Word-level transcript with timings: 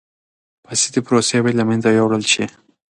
فاسدی 0.65 0.99
پروسې 1.07 1.37
باید 1.43 1.57
له 1.59 1.65
منځه 1.69 1.89
یوړل 1.99 2.23
شي. 2.31 2.45